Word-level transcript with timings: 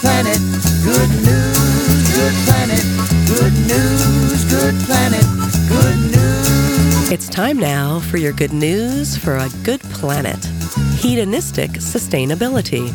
planet. 0.00 0.38
Good 0.84 1.10
news, 1.24 2.14
good 2.14 2.34
planet. 2.44 2.84
Good 3.26 3.52
news, 3.66 4.44
good 4.50 4.74
planet. 4.86 5.24
Good 5.68 5.98
news. 6.14 7.10
It's 7.10 7.28
time 7.28 7.58
now 7.58 8.00
for 8.00 8.18
your 8.18 8.32
good 8.32 8.52
news 8.52 9.16
for 9.16 9.36
a 9.36 9.48
good 9.62 9.80
planet. 9.80 10.44
Hedonistic 10.98 11.70
sustainability. 11.72 12.90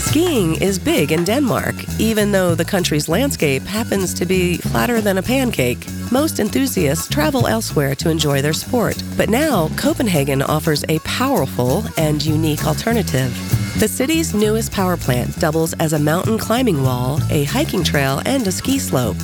Skiing 0.00 0.60
is 0.60 0.78
big 0.78 1.12
in 1.12 1.24
Denmark, 1.24 1.74
even 2.00 2.32
though 2.32 2.54
the 2.54 2.64
country's 2.64 3.08
landscape 3.08 3.62
happens 3.62 4.12
to 4.14 4.26
be 4.26 4.56
flatter 4.56 5.00
than 5.00 5.18
a 5.18 5.22
pancake. 5.22 5.86
Most 6.10 6.40
enthusiasts 6.40 7.08
travel 7.08 7.46
elsewhere 7.46 7.94
to 7.96 8.10
enjoy 8.10 8.42
their 8.42 8.52
sport, 8.52 9.00
but 9.16 9.28
now 9.28 9.68
Copenhagen 9.76 10.42
offers 10.42 10.84
a 10.88 10.98
powerful 11.00 11.84
and 11.96 12.24
unique 12.24 12.66
alternative. 12.66 13.59
The 13.78 13.88
city's 13.88 14.34
newest 14.34 14.72
power 14.72 14.96
plant 14.96 15.38
doubles 15.38 15.72
as 15.74 15.94
a 15.94 15.98
mountain 15.98 16.36
climbing 16.36 16.82
wall, 16.82 17.18
a 17.30 17.44
hiking 17.44 17.82
trail, 17.82 18.20
and 18.26 18.46
a 18.46 18.52
ski 18.52 18.78
slope. 18.78 19.16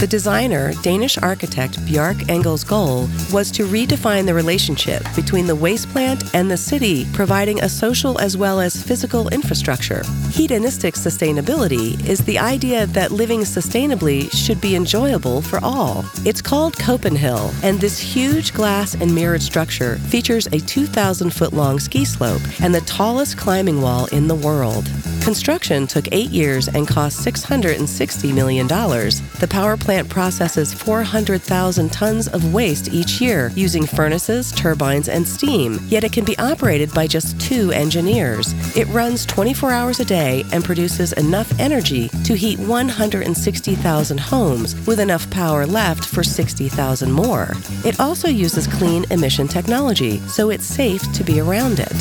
The 0.00 0.06
designer, 0.08 0.72
Danish 0.82 1.18
architect 1.18 1.78
Bjarke 1.84 2.22
Ingels' 2.26 2.66
goal 2.66 3.08
was 3.32 3.50
to 3.52 3.66
redefine 3.66 4.24
the 4.24 4.32
relationship 4.32 5.04
between 5.14 5.46
the 5.46 5.54
waste 5.54 5.90
plant 5.90 6.34
and 6.34 6.50
the 6.50 6.56
city, 6.56 7.06
providing 7.12 7.60
a 7.60 7.68
social 7.68 8.18
as 8.18 8.36
well 8.36 8.60
as 8.60 8.82
physical 8.82 9.28
infrastructure. 9.28 10.02
Hedonistic 10.30 10.94
sustainability 10.94 12.02
is 12.08 12.20
the 12.20 12.38
idea 12.38 12.86
that 12.86 13.12
living 13.12 13.40
sustainably 13.40 14.32
should 14.32 14.60
be 14.60 14.74
enjoyable 14.74 15.42
for 15.42 15.62
all. 15.62 16.04
It's 16.24 16.40
called 16.40 16.74
Copenhill, 16.76 17.52
and 17.62 17.78
this 17.78 17.98
huge 17.98 18.54
glass 18.54 18.94
and 18.94 19.14
mirrored 19.14 19.42
structure 19.42 19.96
features 19.96 20.46
a 20.46 20.60
2,000 20.60 21.30
foot 21.30 21.52
long 21.52 21.78
ski 21.78 22.06
slope 22.06 22.42
and 22.60 22.74
the 22.74 22.80
tallest 22.82 23.36
climbing 23.36 23.82
wall 23.82 23.89
in 24.12 24.28
the 24.28 24.34
world. 24.34 25.09
Construction 25.20 25.86
took 25.86 26.06
eight 26.12 26.30
years 26.30 26.66
and 26.68 26.88
cost 26.88 27.24
$660 27.24 28.34
million. 28.34 28.66
The 28.66 29.48
power 29.48 29.76
plant 29.76 30.08
processes 30.08 30.72
400,000 30.72 31.92
tons 31.92 32.26
of 32.28 32.54
waste 32.54 32.88
each 32.88 33.20
year 33.20 33.52
using 33.54 33.86
furnaces, 33.86 34.50
turbines, 34.52 35.08
and 35.08 35.28
steam, 35.28 35.78
yet 35.88 36.04
it 36.04 36.12
can 36.12 36.24
be 36.24 36.38
operated 36.38 36.92
by 36.94 37.06
just 37.06 37.38
two 37.38 37.70
engineers. 37.70 38.54
It 38.76 38.88
runs 38.88 39.26
24 39.26 39.70
hours 39.70 40.00
a 40.00 40.04
day 40.06 40.42
and 40.52 40.64
produces 40.64 41.12
enough 41.12 41.52
energy 41.60 42.08
to 42.24 42.34
heat 42.34 42.58
160,000 42.58 44.18
homes, 44.18 44.86
with 44.86 45.00
enough 45.00 45.30
power 45.30 45.66
left 45.66 46.04
for 46.04 46.24
60,000 46.24 47.12
more. 47.12 47.50
It 47.84 48.00
also 48.00 48.28
uses 48.28 48.66
clean 48.66 49.04
emission 49.10 49.48
technology, 49.48 50.18
so 50.20 50.50
it's 50.50 50.64
safe 50.64 51.02
to 51.12 51.22
be 51.22 51.40
around 51.40 51.78
it. 51.78 51.92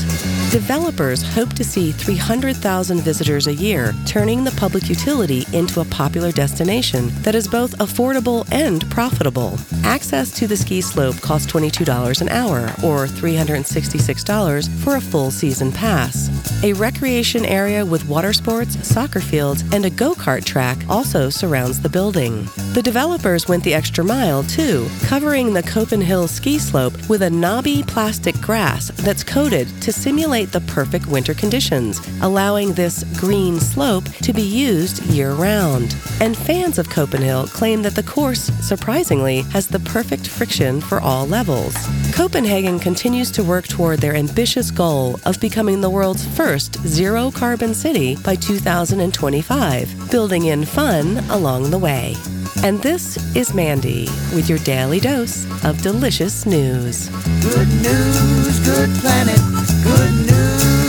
Developers 0.51 1.21
hope 1.21 1.53
to 1.53 1.63
see 1.63 1.91
300,000 1.91 3.03
visitors 3.09 3.47
a 3.47 3.53
year, 3.55 3.91
turning 4.05 4.43
the 4.43 4.51
public 4.51 4.87
utility 4.87 5.43
into 5.51 5.81
a 5.81 5.85
popular 5.85 6.31
destination 6.31 7.09
that 7.23 7.33
is 7.33 7.47
both 7.47 7.75
affordable 7.79 8.47
and 8.51 8.87
profitable. 8.91 9.57
Access 9.83 10.29
to 10.33 10.45
the 10.45 10.55
ski 10.55 10.79
slope 10.79 11.19
costs 11.19 11.51
$22 11.51 12.21
an 12.21 12.29
hour, 12.29 12.65
or 12.83 13.07
$366 13.07 14.69
for 14.83 14.97
a 14.97 15.01
full 15.01 15.31
season 15.31 15.71
pass. 15.71 16.29
A 16.63 16.73
recreation 16.73 17.45
area 17.45 17.83
with 17.83 18.07
water 18.07 18.31
sports, 18.31 18.77
soccer 18.87 19.21
fields, 19.21 19.63
and 19.73 19.85
a 19.85 19.89
go 19.89 20.13
kart 20.13 20.45
track 20.45 20.77
also 20.87 21.31
surrounds 21.31 21.81
the 21.81 21.89
building. 21.89 22.47
The 22.73 22.83
developers 22.83 23.47
went 23.47 23.63
the 23.63 23.73
extra 23.73 24.03
mile, 24.03 24.43
too, 24.43 24.87
covering 25.05 25.53
the 25.53 25.63
Copenhill 25.63 26.29
ski 26.29 26.59
slope 26.59 26.93
with 27.09 27.23
a 27.23 27.29
knobby 27.29 27.81
plastic 27.81 28.35
grass 28.39 28.89
that's 29.01 29.23
coated 29.23 29.67
to 29.81 29.91
simulate 29.91 30.51
the 30.51 30.61
perfect 30.61 31.07
winter 31.07 31.33
conditions, 31.33 31.99
allowing 32.21 32.73
this 32.73 32.98
green 33.17 33.59
slope 33.59 34.05
to 34.23 34.33
be 34.33 34.41
used 34.41 35.03
year 35.05 35.33
round. 35.33 35.95
And 36.21 36.37
fans 36.37 36.77
of 36.77 36.89
Copenhill 36.89 37.51
claim 37.51 37.81
that 37.83 37.95
the 37.95 38.03
course, 38.03 38.51
surprisingly, 38.61 39.41
has 39.53 39.67
the 39.67 39.79
perfect 39.79 40.27
friction 40.27 40.81
for 40.81 40.99
all 40.99 41.25
levels. 41.27 41.75
Copenhagen 42.13 42.79
continues 42.79 43.31
to 43.31 43.43
work 43.43 43.67
toward 43.67 43.99
their 43.99 44.15
ambitious 44.15 44.71
goal 44.71 45.19
of 45.25 45.39
becoming 45.39 45.81
the 45.81 45.89
world's 45.89 46.25
first 46.35 46.75
zero 46.87 47.31
carbon 47.31 47.73
city 47.73 48.15
by 48.17 48.35
2025, 48.35 50.11
building 50.11 50.45
in 50.45 50.65
fun 50.65 51.17
along 51.29 51.69
the 51.69 51.77
way. 51.77 52.15
And 52.63 52.81
this 52.81 53.17
is 53.35 53.53
Mandy 53.53 54.07
with 54.35 54.49
your 54.49 54.59
daily 54.59 54.99
dose 54.99 55.45
of 55.63 55.81
delicious 55.81 56.45
news. 56.45 57.07
Good 57.41 57.67
news, 57.81 58.59
good 58.65 58.89
planet. 58.99 59.39
Good 59.83 60.13
news. 60.27 60.88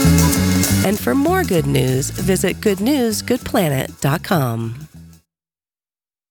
And 0.83 0.99
for 0.99 1.13
more 1.13 1.43
good 1.43 1.67
news, 1.67 2.09
visit 2.09 2.57
goodnewsgoodplanet.com. 2.57 4.90